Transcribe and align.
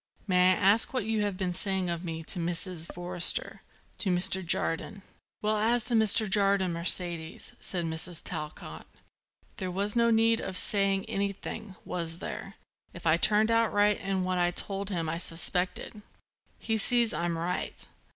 "May 0.25 0.53
I 0.53 0.55
ask 0.55 0.95
what 0.95 1.05
you 1.05 1.21
have 1.21 1.37
been 1.37 1.53
saying 1.53 1.87
of 1.87 2.03
me 2.03 2.23
to 2.23 2.39
Mrs. 2.39 2.91
Forrester, 2.91 3.61
to 3.99 4.09
Mr. 4.09 4.43
Jardine?" 4.43 5.03
"Well, 5.43 5.59
as 5.59 5.85
to 5.85 5.93
Mr. 5.93 6.27
Jardine, 6.27 6.73
Mercedes," 6.73 7.51
said 7.61 7.85
Mrs. 7.85 8.23
Talcott, 8.23 8.87
"there 9.57 9.69
was 9.69 9.95
no 9.95 10.09
need 10.09 10.41
of 10.41 10.57
saying 10.57 11.05
anything, 11.05 11.75
was 11.85 12.17
there, 12.17 12.55
if 12.95 13.05
I 13.05 13.17
turned 13.17 13.51
out 13.51 13.71
right 13.71 13.99
in 13.99 14.23
what 14.23 14.39
I 14.39 14.49
told 14.49 14.89
him 14.89 15.07
I 15.07 15.19
suspected. 15.19 16.01
He 16.57 16.77
sees 16.77 17.13
I'm 17.13 17.37
right. 17.37 17.85